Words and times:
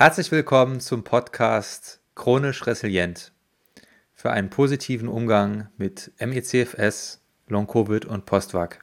Herzlich 0.00 0.32
willkommen 0.32 0.80
zum 0.80 1.04
Podcast 1.04 2.00
Chronisch 2.14 2.66
Resilient 2.66 3.32
für 4.14 4.30
einen 4.30 4.48
positiven 4.48 5.08
Umgang 5.08 5.68
mit 5.76 6.12
MECFS, 6.18 7.20
Long-Covid 7.48 8.06
und 8.06 8.24
Postvac. 8.24 8.82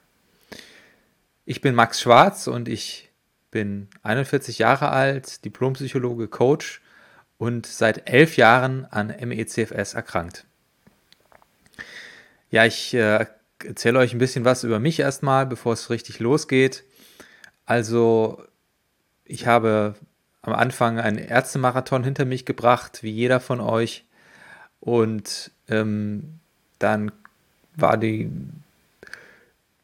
Ich 1.43 1.59
bin 1.61 1.73
Max 1.73 2.01
Schwarz 2.01 2.45
und 2.45 2.69
ich 2.69 3.09
bin 3.49 3.87
41 4.03 4.59
Jahre 4.59 4.91
alt, 4.91 5.43
Diplompsychologe, 5.43 6.27
Coach 6.27 6.83
und 7.39 7.65
seit 7.65 8.07
elf 8.07 8.37
Jahren 8.37 8.85
an 8.85 9.07
MECFS 9.07 9.95
erkrankt. 9.95 10.45
Ja, 12.51 12.63
ich 12.67 12.93
äh, 12.93 13.25
erzähle 13.65 13.97
euch 13.97 14.13
ein 14.13 14.19
bisschen 14.19 14.45
was 14.45 14.63
über 14.63 14.77
mich 14.77 14.99
erstmal, 14.99 15.47
bevor 15.47 15.73
es 15.73 15.89
richtig 15.89 16.19
losgeht. 16.19 16.83
Also, 17.65 18.43
ich 19.25 19.47
habe 19.47 19.95
am 20.47 20.53
Anfang 20.53 20.97
einen 20.97 21.17
Ärztemarathon 21.17 22.05
hinter 22.05 22.23
mich 22.23 22.45
gebracht, 22.45 23.03
wie 23.03 23.11
jeder 23.11 23.41
von 23.41 23.59
euch. 23.59 24.05
Und 24.79 25.51
ähm, 25.67 26.39
dann 26.79 27.11
war 27.75 27.97
die 27.97 28.31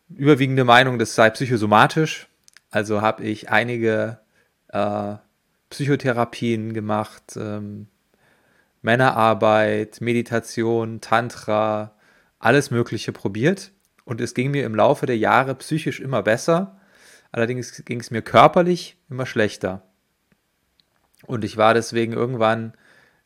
überwiegende 0.09 0.63
Meinung, 0.63 0.99
das 0.99 1.16
sei 1.16 1.30
psychosomatisch. 1.31 2.27
Also 2.71 3.02
habe 3.02 3.23
ich 3.23 3.49
einige 3.49 4.20
äh, 4.70 5.16
Psychotherapien 5.70 6.73
gemacht, 6.73 7.35
ähm, 7.35 7.88
Männerarbeit, 8.82 9.99
Meditation, 9.99 11.02
Tantra, 11.02 11.91
alles 12.40 12.71
Mögliche 12.71 13.12
probiert. 13.12 13.71
Und 14.05 14.21
es 14.21 14.34
ging 14.34 14.52
mir 14.52 14.66
im 14.66 14.76
Laufe 14.76 15.07
der 15.07 15.18
Jahre 15.18 15.55
psychisch 15.55 15.99
immer 15.99 16.23
besser. 16.23 16.80
Allerdings 17.34 17.84
ging 17.84 17.99
es 17.99 18.12
mir 18.12 18.21
körperlich 18.21 18.95
immer 19.09 19.26
schlechter. 19.26 19.82
Und 21.26 21.44
ich 21.44 21.58
war 21.58 21.73
deswegen 21.73 22.13
irgendwann 22.13 22.73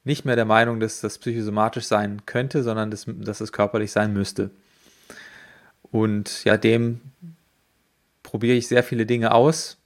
nicht 0.03 0.25
mehr 0.25 0.35
der 0.35 0.45
Meinung, 0.45 0.79
dass 0.79 1.01
das 1.01 1.17
psychosomatisch 1.17 1.85
sein 1.85 2.25
könnte, 2.25 2.63
sondern 2.63 2.91
dass, 2.91 3.05
dass 3.07 3.41
es 3.41 3.51
körperlich 3.51 3.91
sein 3.91 4.13
müsste. 4.13 4.51
Und 5.91 6.43
ja, 6.43 6.57
dem 6.57 7.01
probiere 8.23 8.55
ich 8.55 8.67
sehr 8.67 8.83
viele 8.83 9.05
Dinge 9.05 9.33
aus. 9.33 9.77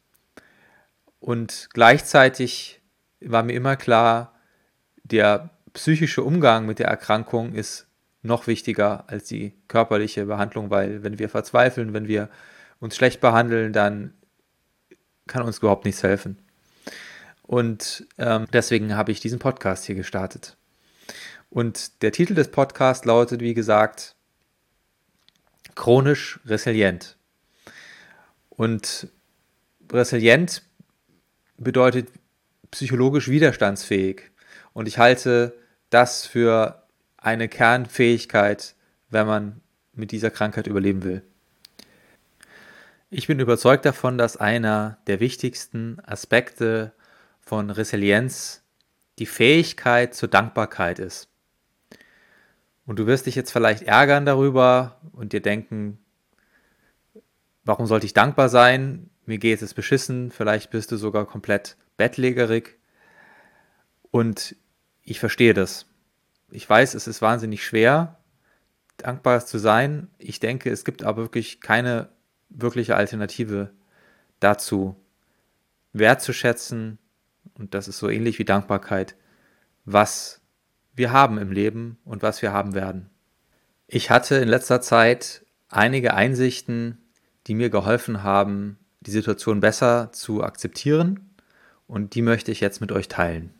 Und 1.19 1.69
gleichzeitig 1.73 2.81
war 3.19 3.43
mir 3.43 3.53
immer 3.53 3.75
klar, 3.75 4.33
der 5.03 5.49
psychische 5.73 6.23
Umgang 6.23 6.65
mit 6.65 6.79
der 6.79 6.87
Erkrankung 6.87 7.53
ist 7.53 7.87
noch 8.23 8.47
wichtiger 8.47 9.05
als 9.07 9.25
die 9.25 9.53
körperliche 9.67 10.25
Behandlung, 10.25 10.69
weil 10.69 11.03
wenn 11.03 11.19
wir 11.19 11.29
verzweifeln, 11.29 11.93
wenn 11.93 12.07
wir 12.07 12.29
uns 12.79 12.95
schlecht 12.95 13.21
behandeln, 13.21 13.73
dann 13.73 14.13
kann 15.27 15.43
uns 15.43 15.59
überhaupt 15.59 15.85
nichts 15.85 16.03
helfen. 16.03 16.37
Und 17.43 18.07
ähm, 18.17 18.47
deswegen 18.53 18.95
habe 18.95 19.11
ich 19.11 19.19
diesen 19.19 19.39
Podcast 19.39 19.85
hier 19.85 19.95
gestartet. 19.95 20.57
Und 21.49 22.01
der 22.01 22.11
Titel 22.11 22.33
des 22.33 22.49
Podcasts 22.49 23.05
lautet, 23.05 23.41
wie 23.41 23.53
gesagt, 23.53 24.15
chronisch 25.75 26.39
resilient. 26.45 27.17
Und 28.49 29.09
resilient 29.91 30.63
bedeutet 31.57 32.09
psychologisch 32.71 33.27
widerstandsfähig. 33.27 34.31
Und 34.73 34.87
ich 34.87 34.97
halte 34.97 35.53
das 35.89 36.25
für 36.25 36.83
eine 37.17 37.49
Kernfähigkeit, 37.49 38.75
wenn 39.09 39.27
man 39.27 39.61
mit 39.93 40.11
dieser 40.11 40.31
Krankheit 40.31 40.67
überleben 40.67 41.03
will. 41.03 41.21
Ich 43.09 43.27
bin 43.27 43.39
überzeugt 43.39 43.85
davon, 43.85 44.17
dass 44.17 44.37
einer 44.37 44.97
der 45.07 45.19
wichtigsten 45.19 45.99
Aspekte 46.05 46.93
von 47.41 47.69
Resilienz 47.69 48.63
die 49.19 49.25
Fähigkeit 49.25 50.15
zur 50.15 50.29
Dankbarkeit 50.29 50.99
ist. 50.99 51.27
Und 52.85 52.97
du 52.97 53.07
wirst 53.07 53.25
dich 53.25 53.35
jetzt 53.35 53.51
vielleicht 53.51 53.83
ärgern 53.83 54.25
darüber 54.25 54.99
und 55.13 55.33
dir 55.33 55.41
denken, 55.41 55.99
warum 57.63 57.85
sollte 57.85 58.05
ich 58.05 58.13
dankbar 58.13 58.49
sein? 58.49 59.09
Mir 59.25 59.37
geht 59.37 59.61
es 59.61 59.73
beschissen, 59.73 60.31
vielleicht 60.31 60.71
bist 60.71 60.91
du 60.91 60.97
sogar 60.97 61.25
komplett 61.25 61.77
bettlägerig. 61.97 62.79
Und 64.09 64.55
ich 65.03 65.19
verstehe 65.19 65.53
das. 65.53 65.85
Ich 66.49 66.69
weiß, 66.69 66.95
es 66.95 67.07
ist 67.07 67.21
wahnsinnig 67.21 67.63
schwer, 67.63 68.17
dankbar 68.97 69.45
zu 69.45 69.57
sein. 69.57 70.09
Ich 70.17 70.39
denke, 70.39 70.69
es 70.69 70.83
gibt 70.83 71.03
aber 71.03 71.21
wirklich 71.21 71.61
keine 71.61 72.09
wirkliche 72.49 72.95
Alternative 72.95 73.71
dazu, 74.39 74.95
wertzuschätzen, 75.93 76.97
und 77.55 77.73
das 77.73 77.87
ist 77.87 77.97
so 77.97 78.09
ähnlich 78.09 78.39
wie 78.39 78.45
Dankbarkeit, 78.45 79.15
was 79.85 80.41
wir 80.93 81.11
haben 81.11 81.37
im 81.37 81.51
Leben 81.51 81.97
und 82.03 82.21
was 82.21 82.41
wir 82.41 82.53
haben 82.53 82.73
werden. 82.73 83.09
Ich 83.87 84.09
hatte 84.09 84.35
in 84.35 84.47
letzter 84.47 84.81
Zeit 84.81 85.45
einige 85.69 86.13
Einsichten, 86.13 86.97
die 87.47 87.55
mir 87.55 87.69
geholfen 87.69 88.23
haben, 88.23 88.77
die 89.01 89.11
Situation 89.11 89.59
besser 89.59 90.11
zu 90.11 90.43
akzeptieren 90.43 91.31
und 91.87 92.15
die 92.15 92.21
möchte 92.21 92.51
ich 92.51 92.61
jetzt 92.61 92.81
mit 92.81 92.91
euch 92.91 93.07
teilen. 93.07 93.53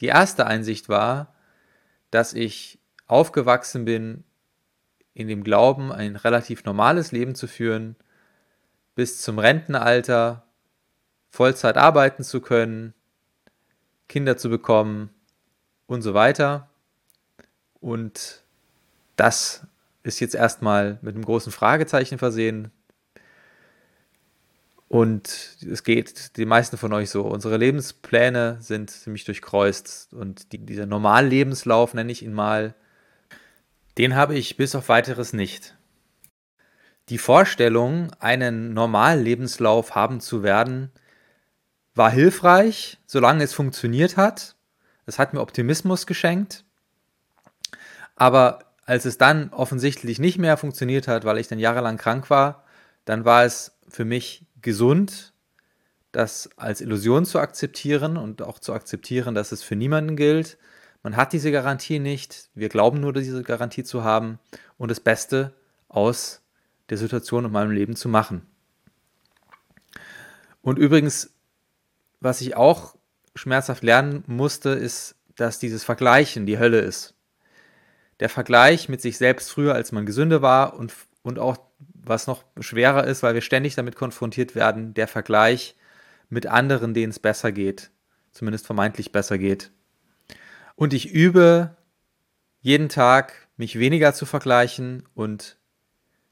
Die 0.00 0.06
erste 0.06 0.46
Einsicht 0.46 0.88
war, 0.88 1.34
dass 2.10 2.34
ich 2.34 2.78
aufgewachsen 3.06 3.84
bin 3.84 4.24
in 5.14 5.28
dem 5.28 5.42
Glauben, 5.42 5.90
ein 5.92 6.16
relativ 6.16 6.64
normales 6.64 7.12
Leben 7.12 7.34
zu 7.34 7.46
führen, 7.46 7.96
bis 8.94 9.22
zum 9.22 9.38
Rentenalter 9.38 10.45
Vollzeit 11.36 11.76
arbeiten 11.76 12.24
zu 12.24 12.40
können, 12.40 12.94
Kinder 14.08 14.38
zu 14.38 14.48
bekommen 14.48 15.10
und 15.86 16.00
so 16.00 16.14
weiter. 16.14 16.70
Und 17.78 18.42
das 19.16 19.66
ist 20.02 20.18
jetzt 20.20 20.34
erstmal 20.34 20.98
mit 21.02 21.14
einem 21.14 21.24
großen 21.24 21.52
Fragezeichen 21.52 22.16
versehen. 22.16 22.70
Und 24.88 25.58
es 25.60 25.84
geht 25.84 26.38
die 26.38 26.46
meisten 26.46 26.78
von 26.78 26.94
euch 26.94 27.10
so. 27.10 27.22
Unsere 27.22 27.58
Lebenspläne 27.58 28.56
sind 28.60 28.88
ziemlich 28.90 29.24
durchkreuzt. 29.24 30.14
Und 30.14 30.52
die, 30.52 30.58
dieser 30.58 30.86
Normallebenslauf, 30.86 31.92
nenne 31.92 32.12
ich 32.12 32.22
ihn 32.22 32.32
mal, 32.32 32.74
den 33.98 34.14
habe 34.14 34.36
ich 34.36 34.56
bis 34.56 34.74
auf 34.74 34.88
weiteres 34.88 35.34
nicht. 35.34 35.76
Die 37.10 37.18
Vorstellung, 37.18 38.10
einen 38.20 38.72
Normallebenslauf 38.72 39.94
haben 39.94 40.20
zu 40.20 40.42
werden, 40.42 40.90
war 41.96 42.10
hilfreich, 42.10 42.98
solange 43.06 43.42
es 43.42 43.54
funktioniert 43.54 44.16
hat. 44.16 44.54
Es 45.06 45.18
hat 45.18 45.32
mir 45.32 45.40
Optimismus 45.40 46.06
geschenkt. 46.06 46.64
Aber 48.14 48.60
als 48.84 49.04
es 49.04 49.18
dann 49.18 49.50
offensichtlich 49.52 50.18
nicht 50.18 50.38
mehr 50.38 50.56
funktioniert 50.56 51.08
hat, 51.08 51.24
weil 51.24 51.38
ich 51.38 51.48
dann 51.48 51.58
jahrelang 51.58 51.96
krank 51.96 52.30
war, 52.30 52.64
dann 53.04 53.24
war 53.24 53.44
es 53.44 53.76
für 53.88 54.04
mich 54.04 54.46
gesund, 54.60 55.32
das 56.12 56.50
als 56.56 56.80
Illusion 56.80 57.24
zu 57.24 57.38
akzeptieren 57.38 58.16
und 58.16 58.42
auch 58.42 58.58
zu 58.58 58.72
akzeptieren, 58.72 59.34
dass 59.34 59.52
es 59.52 59.62
für 59.62 59.76
niemanden 59.76 60.16
gilt. 60.16 60.58
Man 61.02 61.16
hat 61.16 61.32
diese 61.32 61.52
Garantie 61.52 61.98
nicht. 61.98 62.48
Wir 62.54 62.68
glauben 62.68 63.00
nur, 63.00 63.12
diese 63.12 63.42
Garantie 63.42 63.84
zu 63.84 64.04
haben 64.04 64.38
und 64.76 64.90
das 64.90 65.00
Beste 65.00 65.54
aus 65.88 66.42
der 66.90 66.98
Situation 66.98 67.44
und 67.44 67.52
meinem 67.52 67.70
Leben 67.70 67.96
zu 67.96 68.08
machen. 68.08 68.46
Und 70.62 70.78
übrigens 70.78 71.35
was 72.26 72.40
ich 72.40 72.56
auch 72.56 72.96
schmerzhaft 73.36 73.82
lernen 73.82 74.24
musste, 74.26 74.70
ist, 74.70 75.14
dass 75.36 75.58
dieses 75.58 75.84
Vergleichen 75.84 76.44
die 76.44 76.58
Hölle 76.58 76.80
ist. 76.80 77.14
Der 78.20 78.28
Vergleich 78.28 78.88
mit 78.88 79.00
sich 79.00 79.16
selbst 79.16 79.50
früher, 79.50 79.74
als 79.74 79.92
man 79.92 80.06
gesünder 80.06 80.42
war 80.42 80.74
und, 80.74 80.92
und 81.22 81.38
auch, 81.38 81.56
was 81.78 82.26
noch 82.26 82.44
schwerer 82.58 83.04
ist, 83.04 83.22
weil 83.22 83.34
wir 83.34 83.42
ständig 83.42 83.74
damit 83.76 83.94
konfrontiert 83.94 84.54
werden, 84.54 84.92
der 84.94 85.06
Vergleich 85.06 85.76
mit 86.28 86.46
anderen, 86.46 86.94
denen 86.94 87.10
es 87.10 87.18
besser 87.18 87.52
geht, 87.52 87.90
zumindest 88.32 88.66
vermeintlich 88.66 89.12
besser 89.12 89.38
geht. 89.38 89.70
Und 90.74 90.94
ich 90.94 91.10
übe 91.10 91.76
jeden 92.60 92.88
Tag, 92.88 93.48
mich 93.56 93.78
weniger 93.78 94.14
zu 94.14 94.26
vergleichen 94.26 95.04
und 95.14 95.58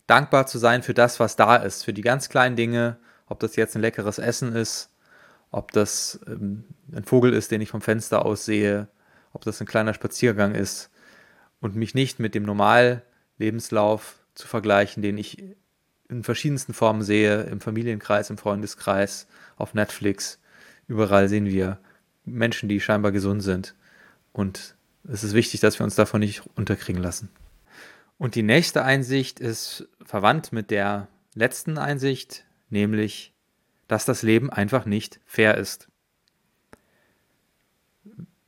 dankbar 0.07 0.47
zu 0.47 0.59
sein 0.59 0.83
für 0.83 0.95
das, 0.95 1.21
was 1.21 1.37
da 1.37 1.57
ist, 1.57 1.85
für 1.85 1.93
die 1.93 2.03
ganz 2.03 2.29
kleinen 2.29 2.57
Dinge, 2.57 2.99
ob 3.27 3.41
das 3.41 3.57
jetzt 3.57 3.77
ein 3.77 3.83
leckeres 3.83 4.19
Essen 4.19 4.55
ist, 4.55 4.91
ob 5.55 5.71
das 5.71 6.19
ähm, 6.27 6.65
ein 6.93 7.05
Vogel 7.05 7.33
ist, 7.33 7.51
den 7.53 7.61
ich 7.61 7.69
vom 7.69 7.81
Fenster 7.81 8.27
aus 8.27 8.45
sehe, 8.45 8.89
ob 9.33 9.45
das 9.45 9.61
ein 9.61 9.67
kleiner 9.67 9.95
Spaziergang 9.95 10.55
ist 10.55 10.91
und 11.61 11.77
mich 11.77 11.95
nicht 11.95 12.19
mit 12.19 12.35
dem 12.35 12.43
Normallebenslauf 12.43 14.19
zu 14.35 14.49
vergleichen, 14.49 15.03
den 15.03 15.17
ich 15.17 15.43
in 16.09 16.25
verschiedensten 16.25 16.75
Formen 16.75 17.03
sehe, 17.03 17.43
im 17.45 17.61
Familienkreis, 17.61 18.31
im 18.31 18.39
Freundeskreis, 18.39 19.29
auf 19.57 19.75
Netflix. 19.75 20.41
Überall 20.89 21.29
sehen 21.29 21.47
wir 21.47 21.79
Menschen, 22.25 22.69
die 22.69 22.81
scheinbar 22.81 23.13
gesund 23.13 23.43
sind. 23.43 23.75
Und 24.33 24.75
es 25.09 25.23
ist 25.23 25.35
wichtig, 25.35 25.61
dass 25.61 25.79
wir 25.79 25.85
uns 25.85 25.95
davon 25.95 26.21
nicht 26.21 26.43
unterkriegen 26.57 27.03
lassen. 27.03 27.29
Und 28.19 28.35
die 28.35 28.43
nächste 28.43 28.83
Einsicht 28.85 29.39
ist 29.39 29.89
verwandt 30.05 30.53
mit 30.53 30.71
der 30.71 31.07
letzten 31.35 31.79
Einsicht, 31.79 32.45
nämlich 32.71 33.34
dass 33.89 34.05
das 34.05 34.23
Leben 34.23 34.51
einfach 34.51 34.87
nicht 34.87 35.21
fair 35.25 35.57
ist. 35.59 35.89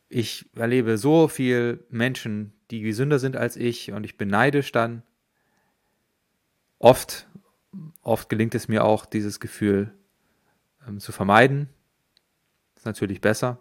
Ich 0.09 0.47
erlebe 0.55 0.99
so 0.99 1.29
viele 1.29 1.85
Menschen, 1.91 2.53
die 2.71 2.81
gesünder 2.81 3.19
sind 3.19 3.37
als 3.37 3.57
ich 3.57 3.93
und 3.93 4.05
ich 4.05 4.19
neidisch 4.19 4.73
dann. 4.73 5.03
Oft, 6.79 7.29
oft 8.03 8.29
gelingt 8.29 8.55
es 8.55 8.69
mir 8.69 8.85
auch, 8.85 9.07
dieses 9.07 9.41
Gefühl 9.41 9.93
ähm, 10.87 11.01
zu 11.01 11.13
vermeiden. 11.13 11.69
Ist 12.77 12.87
natürlich 12.87 13.21
besser. 13.21 13.59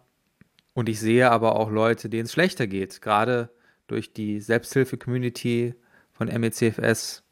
Und 0.73 0.89
ich 0.89 0.99
sehe 0.99 1.31
aber 1.31 1.55
auch 1.55 1.71
Leute, 1.71 2.09
denen 2.09 2.25
es 2.25 2.33
schlechter 2.33 2.67
geht. 2.67 3.01
Gerade 3.01 3.49
durch 3.87 4.13
die 4.13 4.41
Selbsthilfe-Community 4.41 5.75
von 6.11 6.27
MECFS 6.27 7.23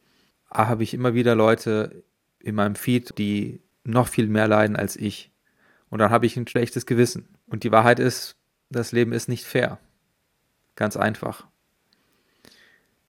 habe 0.50 0.84
ich 0.84 0.94
immer 0.94 1.14
wieder 1.14 1.36
Leute 1.36 2.04
in 2.40 2.56
meinem 2.56 2.76
Feed, 2.76 3.18
die 3.18 3.62
noch 3.84 4.08
viel 4.08 4.28
mehr 4.28 4.48
leiden 4.48 4.76
als 4.76 4.96
ich. 4.96 5.32
Und 5.90 6.00
dann 6.00 6.10
habe 6.12 6.26
ich 6.26 6.38
ein 6.38 6.48
schlechtes 6.48 6.86
Gewissen. 6.86 7.28
Und 7.48 7.64
die 7.64 7.72
Wahrheit 7.72 8.00
ist, 8.00 8.36
das 8.70 8.92
Leben 8.92 9.14
ist 9.14 9.30
nicht 9.30 9.46
fair. 9.46 9.80
Ganz 10.76 10.98
einfach. 10.98 11.48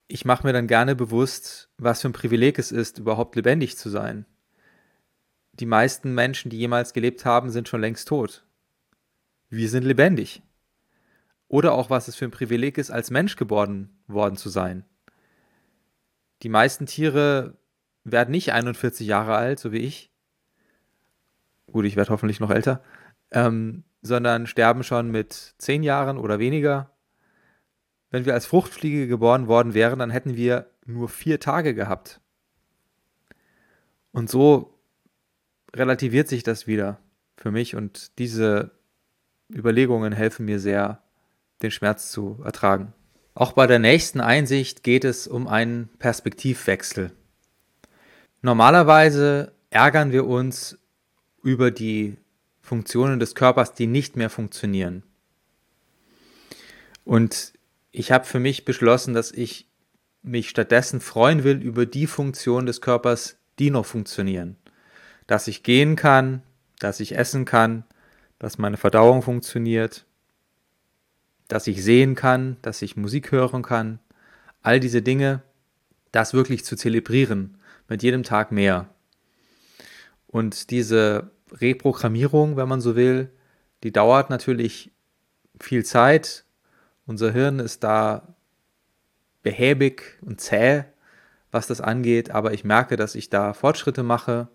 Ich 0.07 0.23
mache 0.23 0.45
mir 0.45 0.53
dann 0.53 0.67
gerne 0.67 0.95
bewusst, 0.95 1.69
was 1.77 2.01
für 2.01 2.09
ein 2.09 2.13
Privileg 2.13 2.59
es 2.59 2.71
ist, 2.71 2.99
überhaupt 2.99 3.35
lebendig 3.35 3.75
zu 3.77 3.89
sein. 3.89 4.25
Die 5.53 5.65
meisten 5.65 6.13
Menschen, 6.13 6.51
die 6.51 6.57
jemals 6.57 6.93
gelebt 6.93 7.25
haben, 7.25 7.49
sind 7.49 7.67
schon 7.67 7.81
längst 7.81 8.07
tot. 8.07 8.45
Wir 9.49 9.69
sind 9.69 9.83
lebendig. 9.83 10.43
Oder 11.47 11.73
auch, 11.73 11.89
was 11.89 12.07
es 12.07 12.15
für 12.15 12.25
ein 12.25 12.31
Privileg 12.31 12.77
ist, 12.77 12.91
als 12.91 13.09
Mensch 13.09 13.35
geboren 13.35 13.89
worden 14.07 14.35
zu 14.35 14.49
sein. 14.49 14.85
Die 16.43 16.49
meisten 16.49 16.85
Tiere 16.85 17.57
werden 18.03 18.31
nicht 18.31 18.51
41 18.51 19.07
Jahre 19.07 19.35
alt, 19.35 19.59
so 19.59 19.71
wie 19.71 19.79
ich. 19.79 20.11
Gut, 21.71 21.85
ich 21.85 21.95
werde 21.95 22.11
hoffentlich 22.11 22.39
noch 22.39 22.51
älter. 22.51 22.81
Ähm, 23.31 23.83
sondern 24.01 24.47
sterben 24.47 24.83
schon 24.83 25.09
mit 25.09 25.55
10 25.57 25.83
Jahren 25.83 26.17
oder 26.17 26.39
weniger. 26.39 26.91
Wenn 28.11 28.25
wir 28.25 28.33
als 28.33 28.45
Fruchtfliege 28.45 29.07
geboren 29.07 29.47
worden 29.47 29.73
wären, 29.73 29.99
dann 29.99 30.11
hätten 30.11 30.35
wir 30.35 30.69
nur 30.85 31.09
vier 31.09 31.39
Tage 31.39 31.73
gehabt. 31.73 32.21
Und 34.11 34.29
so 34.29 34.79
relativiert 35.75 36.27
sich 36.27 36.43
das 36.43 36.67
wieder 36.67 36.99
für 37.35 37.51
mich 37.51 37.75
und 37.75 38.17
diese 38.19 38.71
Überlegungen 39.53 40.13
helfen 40.13 40.45
mir 40.45 40.59
sehr, 40.59 41.01
den 41.61 41.71
Schmerz 41.71 42.11
zu 42.11 42.41
ertragen. 42.43 42.93
Auch 43.33 43.51
bei 43.51 43.67
der 43.67 43.79
nächsten 43.79 44.21
Einsicht 44.21 44.83
geht 44.83 45.03
es 45.03 45.27
um 45.27 45.47
einen 45.47 45.89
Perspektivwechsel. 45.99 47.11
Normalerweise 48.41 49.53
ärgern 49.69 50.11
wir 50.11 50.25
uns 50.25 50.77
über 51.45 51.69
die 51.69 52.17
Funktionen 52.59 53.19
des 53.19 53.35
Körpers, 53.35 53.75
die 53.75 53.85
nicht 53.85 54.15
mehr 54.15 54.31
funktionieren. 54.31 55.03
Und 57.03 57.53
ich 57.91 58.11
habe 58.11 58.25
für 58.25 58.39
mich 58.39 58.65
beschlossen, 58.65 59.13
dass 59.13 59.31
ich 59.31 59.69
mich 60.23 60.49
stattdessen 60.49 60.99
freuen 60.99 61.43
will 61.43 61.61
über 61.61 61.85
die 61.85 62.07
Funktionen 62.07 62.65
des 62.65 62.81
Körpers, 62.81 63.37
die 63.59 63.69
noch 63.69 63.85
funktionieren. 63.85 64.57
Dass 65.27 65.47
ich 65.47 65.61
gehen 65.61 65.95
kann, 65.95 66.41
dass 66.79 66.99
ich 66.99 67.15
essen 67.15 67.45
kann, 67.45 67.83
dass 68.39 68.57
meine 68.57 68.77
Verdauung 68.77 69.21
funktioniert, 69.21 70.07
dass 71.47 71.67
ich 71.67 71.83
sehen 71.83 72.15
kann, 72.15 72.57
dass 72.63 72.81
ich 72.81 72.97
Musik 72.97 73.31
hören 73.31 73.61
kann, 73.61 73.99
all 74.63 74.79
diese 74.79 75.03
Dinge, 75.03 75.43
das 76.11 76.33
wirklich 76.33 76.65
zu 76.65 76.75
zelebrieren, 76.75 77.59
mit 77.87 78.01
jedem 78.01 78.23
Tag 78.23 78.51
mehr. 78.51 78.89
Und 80.25 80.71
diese 80.71 81.34
Reprogrammierung, 81.51 82.57
wenn 82.57 82.67
man 82.67 82.81
so 82.81 82.95
will, 82.95 83.29
die 83.83 83.91
dauert 83.91 84.29
natürlich 84.29 84.91
viel 85.59 85.85
Zeit. 85.85 86.45
Unser 87.05 87.31
Hirn 87.31 87.59
ist 87.59 87.83
da 87.83 88.35
behäbig 89.43 90.17
und 90.21 90.41
zäh, 90.41 90.85
was 91.51 91.67
das 91.67 91.81
angeht, 91.81 92.31
aber 92.31 92.53
ich 92.53 92.63
merke, 92.63 92.95
dass 92.95 93.15
ich 93.15 93.29
da 93.29 93.53
Fortschritte 93.53 94.03
mache 94.03 94.47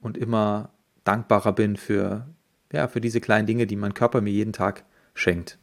und 0.00 0.16
immer 0.16 0.70
dankbarer 1.04 1.52
bin 1.52 1.76
für, 1.76 2.26
ja, 2.72 2.88
für 2.88 3.00
diese 3.00 3.20
kleinen 3.20 3.46
Dinge, 3.46 3.66
die 3.66 3.76
mein 3.76 3.94
Körper 3.94 4.20
mir 4.20 4.30
jeden 4.30 4.52
Tag 4.52 4.84
schenkt. 5.14 5.58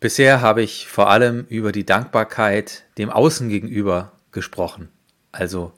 Bisher 0.00 0.40
habe 0.40 0.62
ich 0.62 0.88
vor 0.88 1.08
allem 1.08 1.46
über 1.48 1.72
die 1.72 1.86
Dankbarkeit 1.86 2.84
dem 2.98 3.08
Außen 3.08 3.48
gegenüber 3.48 4.12
gesprochen, 4.32 4.88
also 5.32 5.72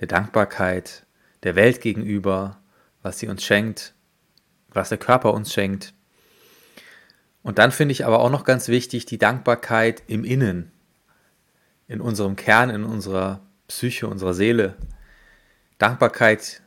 der 0.00 0.06
Dankbarkeit 0.06 1.04
der 1.42 1.56
Welt 1.56 1.80
gegenüber, 1.80 2.58
was 3.04 3.18
sie 3.18 3.28
uns 3.28 3.44
schenkt, 3.44 3.94
was 4.70 4.88
der 4.88 4.98
Körper 4.98 5.34
uns 5.34 5.52
schenkt. 5.52 5.92
Und 7.42 7.58
dann 7.58 7.70
finde 7.70 7.92
ich 7.92 8.06
aber 8.06 8.20
auch 8.20 8.30
noch 8.30 8.44
ganz 8.44 8.68
wichtig 8.68 9.04
die 9.04 9.18
Dankbarkeit 9.18 10.02
im 10.06 10.24
Innen, 10.24 10.72
in 11.86 12.00
unserem 12.00 12.34
Kern, 12.34 12.70
in 12.70 12.82
unserer 12.82 13.40
Psyche, 13.68 14.08
unserer 14.08 14.32
Seele. 14.32 14.74
Dankbarkeit 15.76 16.62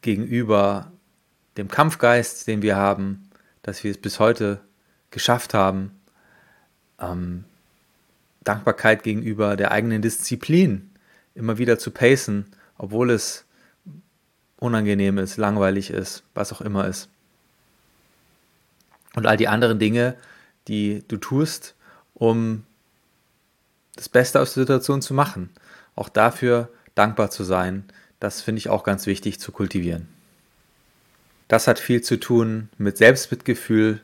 gegenüber 0.00 0.90
dem 1.56 1.68
Kampfgeist, 1.68 2.48
den 2.48 2.62
wir 2.62 2.74
haben, 2.76 3.30
dass 3.62 3.84
wir 3.84 3.92
es 3.92 3.98
bis 3.98 4.18
heute 4.18 4.60
geschafft 5.10 5.54
haben, 5.54 5.92
ähm, 6.98 7.44
Dankbarkeit 8.42 9.04
gegenüber 9.04 9.54
der 9.54 9.70
eigenen 9.70 10.02
Disziplin, 10.02 10.90
immer 11.36 11.58
wieder 11.58 11.78
zu 11.78 11.92
pacen, 11.92 12.46
obwohl 12.76 13.10
es 13.10 13.44
unangenehm 14.60 15.18
ist, 15.18 15.36
langweilig 15.36 15.90
ist, 15.90 16.22
was 16.34 16.52
auch 16.52 16.60
immer 16.60 16.86
ist. 16.86 17.08
Und 19.14 19.26
all 19.26 19.36
die 19.36 19.48
anderen 19.48 19.80
Dinge, 19.80 20.14
die 20.68 21.02
du 21.08 21.16
tust, 21.16 21.74
um 22.14 22.64
das 23.96 24.08
Beste 24.08 24.40
aus 24.40 24.54
der 24.54 24.62
Situation 24.62 25.02
zu 25.02 25.14
machen. 25.14 25.50
Auch 25.96 26.08
dafür 26.08 26.68
dankbar 26.94 27.30
zu 27.30 27.42
sein, 27.42 27.84
das 28.20 28.40
finde 28.40 28.58
ich 28.58 28.68
auch 28.68 28.84
ganz 28.84 29.06
wichtig 29.06 29.40
zu 29.40 29.50
kultivieren. 29.50 30.08
Das 31.48 31.66
hat 31.66 31.78
viel 31.78 32.02
zu 32.02 32.20
tun 32.20 32.68
mit 32.78 32.96
Selbstmitgefühl, 32.96 34.00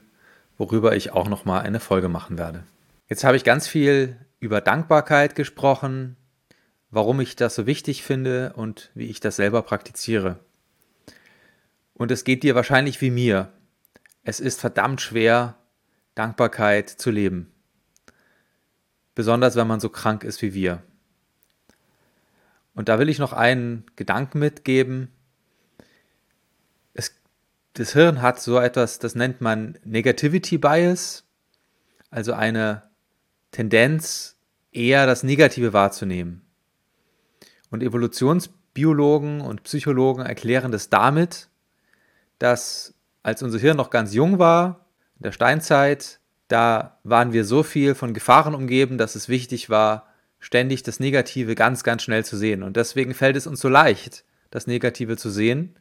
worüber 0.59 0.97
ich 0.97 1.13
auch 1.13 1.29
noch 1.29 1.45
mal 1.45 1.61
eine 1.61 1.81
Folge 1.81 2.09
machen 2.09 2.39
werde. 2.39 2.65
Jetzt 3.09 3.23
habe 3.23 3.37
ich 3.37 3.45
ganz 3.45 3.69
viel 3.69 4.17
über 4.41 4.61
Dankbarkeit 4.61 5.35
gesprochen, 5.35 6.17
warum 6.91 7.21
ich 7.21 7.37
das 7.37 7.55
so 7.55 7.67
wichtig 7.67 8.03
finde 8.03 8.53
und 8.55 8.91
wie 8.95 9.07
ich 9.07 9.21
das 9.21 9.37
selber 9.37 9.63
praktiziere. 9.63 10.39
Und 11.95 12.11
es 12.11 12.25
geht 12.25 12.43
dir 12.43 12.55
wahrscheinlich 12.55 13.01
wie 13.01 13.11
mir. 13.11 13.53
Es 14.23 14.41
ist 14.41 14.61
verdammt 14.61 15.01
schwer, 15.01 15.57
Dankbarkeit 16.15 16.91
zu 16.91 17.11
leben. 17.11 17.53
Besonders 19.15 19.57
wenn 19.57 19.67
man 19.67 19.81
so 19.81 19.89
krank 19.89 20.25
ist 20.25 20.43
wie 20.43 20.53
wir. 20.53 20.83
Und 22.75 22.91
da 22.91 22.99
will 22.99 23.09
ich 23.09 23.19
noch 23.19 23.33
einen 23.33 23.85
Gedanken 23.97 24.39
mitgeben. 24.39 25.09
Es, 26.93 27.15
das 27.73 27.95
Hirn 27.95 28.21
hat 28.21 28.41
so 28.41 28.59
etwas, 28.59 28.99
das 28.99 29.15
nennt 29.15 29.41
man 29.41 29.79
Negativity 29.85 30.59
Bias, 30.59 31.25
also 32.11 32.35
eine 32.35 32.83
Tendenz, 33.51 34.37
eher 34.73 35.07
das 35.07 35.23
Negative 35.23 35.73
wahrzunehmen. 35.73 36.46
Und 37.71 37.83
Evolutionsbiologen 37.83 39.41
und 39.41 39.63
Psychologen 39.65 40.25
erklären 40.25 40.73
das 40.73 40.89
damit, 40.89 41.49
dass 42.39 42.95
als 43.23 43.43
unser 43.43 43.59
Hirn 43.59 43.77
noch 43.77 43.91
ganz 43.91 44.15
jung 44.15 44.39
war, 44.39 44.87
in 45.19 45.25
der 45.25 45.33
Steinzeit, 45.33 46.21
da 46.49 46.99
waren 47.03 47.33
wir 47.33 47.45
so 47.45 47.63
viel 47.63 47.95
von 47.95 48.15
Gefahren 48.15 48.55
umgeben, 48.55 48.99
dass 48.99 49.17
es 49.17 49.29
wichtig 49.29 49.71
war, 49.71 50.07
ständig 50.39 50.83
das 50.83 51.01
Negative 51.01 51.55
ganz, 51.55 51.83
ganz 51.83 52.03
schnell 52.03 52.25
zu 52.25 52.37
sehen. 52.37 52.63
Und 52.63 52.77
deswegen 52.77 53.15
fällt 53.15 53.37
es 53.37 53.47
uns 53.47 53.61
so 53.61 53.69
leicht, 53.69 54.25
das 54.51 54.67
Negative 54.67 55.17
zu 55.17 55.31
sehen. 55.31 55.77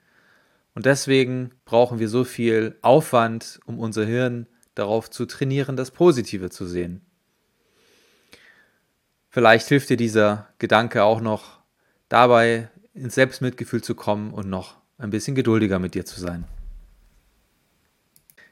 Und 0.73 0.85
deswegen 0.85 1.51
brauchen 1.65 1.99
wir 1.99 2.09
so 2.09 2.23
viel 2.23 2.77
Aufwand, 2.81 3.59
um 3.65 3.79
unser 3.79 4.05
Hirn 4.05 4.47
darauf 4.73 5.09
zu 5.09 5.25
trainieren, 5.25 5.75
das 5.75 5.91
Positive 5.91 6.49
zu 6.49 6.65
sehen. 6.65 7.01
Vielleicht 9.29 9.67
hilft 9.67 9.89
dir 9.89 9.97
dieser 9.97 10.47
Gedanke 10.59 11.03
auch 11.03 11.21
noch 11.21 11.59
dabei, 12.09 12.69
ins 12.93 13.15
Selbstmitgefühl 13.15 13.83
zu 13.83 13.95
kommen 13.95 14.33
und 14.33 14.49
noch 14.49 14.77
ein 14.97 15.09
bisschen 15.09 15.35
geduldiger 15.35 15.79
mit 15.79 15.93
dir 15.93 16.05
zu 16.05 16.19
sein. 16.19 16.45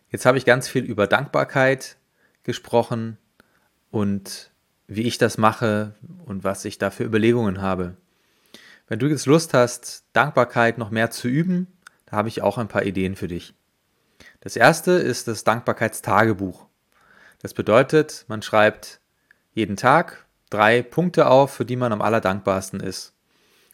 Jetzt 0.10 0.26
habe 0.26 0.38
ich 0.38 0.46
ganz 0.46 0.68
viel 0.68 0.84
über 0.84 1.08
Dankbarkeit 1.08 1.98
gesprochen 2.44 3.18
und 3.90 4.52
wie 4.88 5.04
ich 5.04 5.18
das 5.18 5.38
mache 5.38 5.96
und 6.26 6.44
was 6.44 6.66
ich 6.66 6.78
da 6.78 6.92
für 6.92 7.04
Überlegungen 7.04 7.62
habe. 7.62 7.96
Wenn 8.88 9.00
du 9.00 9.08
jetzt 9.08 9.26
Lust 9.26 9.54
hast, 9.54 10.04
Dankbarkeit 10.14 10.78
noch 10.78 10.92
mehr 10.92 11.10
zu 11.10 11.28
üben, 11.28 11.68
da 12.06 12.18
habe 12.18 12.28
ich 12.28 12.42
auch 12.42 12.58
ein 12.58 12.68
paar 12.68 12.84
Ideen 12.84 13.16
für 13.16 13.28
dich. 13.28 13.56
Das 14.42 14.56
erste 14.56 14.92
ist 14.92 15.28
das 15.28 15.46
Dankbarkeitstagebuch. 15.46 16.68
Das 17.42 17.54
bedeutet, 17.54 18.26
man 18.28 18.42
schreibt 18.42 19.00
jeden 19.54 19.78
Tag 19.78 20.26
drei 20.50 20.82
Punkte 20.82 21.28
auf, 21.28 21.54
für 21.54 21.66
die 21.66 21.76
man 21.76 21.92
am 21.94 22.02
allerdankbarsten 22.02 22.82
ist. 22.82 23.12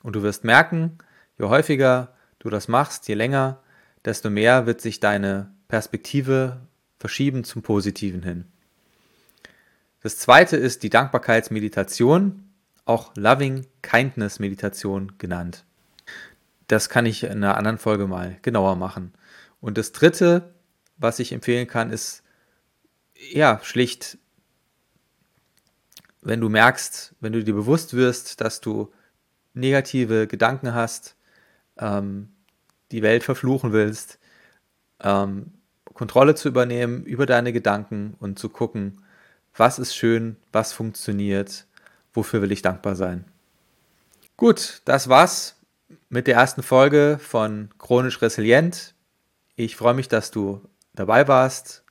Und 0.03 0.15
du 0.15 0.23
wirst 0.23 0.43
merken, 0.43 0.97
je 1.37 1.45
häufiger 1.45 2.13
du 2.39 2.49
das 2.49 2.67
machst, 2.67 3.07
je 3.07 3.15
länger, 3.15 3.61
desto 4.05 4.29
mehr 4.29 4.65
wird 4.65 4.81
sich 4.81 4.99
deine 4.99 5.51
Perspektive 5.67 6.61
verschieben 6.97 7.43
zum 7.43 7.61
Positiven 7.61 8.23
hin. 8.23 8.45
Das 10.01 10.17
zweite 10.17 10.55
ist 10.55 10.83
die 10.83 10.89
Dankbarkeitsmeditation, 10.89 12.49
auch 12.85 13.11
Loving 13.15 13.67
Kindness 13.81 14.39
Meditation 14.39 15.17
genannt. 15.17 15.65
Das 16.67 16.89
kann 16.89 17.05
ich 17.05 17.23
in 17.23 17.31
einer 17.31 17.57
anderen 17.57 17.77
Folge 17.77 18.07
mal 18.07 18.37
genauer 18.41 18.75
machen. 18.75 19.13
Und 19.59 19.77
das 19.77 19.91
dritte, 19.91 20.53
was 20.97 21.19
ich 21.19 21.33
empfehlen 21.33 21.67
kann, 21.67 21.91
ist 21.91 22.23
ja 23.31 23.59
schlicht, 23.63 24.17
wenn 26.21 26.41
du 26.41 26.49
merkst, 26.49 27.15
wenn 27.19 27.33
du 27.33 27.43
dir 27.43 27.53
bewusst 27.53 27.93
wirst, 27.93 28.41
dass 28.41 28.61
du 28.61 28.91
negative 29.59 30.27
Gedanken 30.27 30.73
hast, 30.73 31.15
ähm, 31.77 32.29
die 32.91 33.01
Welt 33.01 33.23
verfluchen 33.23 33.71
willst, 33.71 34.19
ähm, 35.01 35.51
Kontrolle 35.93 36.35
zu 36.35 36.47
übernehmen 36.47 37.03
über 37.03 37.25
deine 37.25 37.51
Gedanken 37.51 38.15
und 38.19 38.39
zu 38.39 38.49
gucken, 38.49 39.03
was 39.55 39.79
ist 39.79 39.95
schön, 39.95 40.37
was 40.51 40.71
funktioniert, 40.71 41.65
wofür 42.13 42.41
will 42.41 42.51
ich 42.51 42.61
dankbar 42.61 42.95
sein. 42.95 43.25
Gut, 44.37 44.81
das 44.85 45.09
war's 45.09 45.57
mit 46.07 46.27
der 46.27 46.35
ersten 46.35 46.63
Folge 46.63 47.19
von 47.21 47.69
Chronisch 47.77 48.21
Resilient. 48.21 48.93
Ich 49.55 49.75
freue 49.75 49.93
mich, 49.93 50.07
dass 50.07 50.31
du 50.31 50.61
dabei 50.93 51.27
warst 51.27 51.83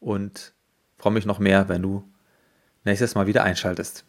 und 0.00 0.52
freue 0.98 1.12
mich 1.12 1.26
noch 1.26 1.38
mehr, 1.38 1.68
wenn 1.68 1.82
du 1.82 2.02
nächstes 2.84 3.14
Mal 3.14 3.26
wieder 3.26 3.44
einschaltest. 3.44 4.04